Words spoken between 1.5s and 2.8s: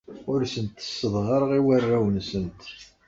i warraw-nsent.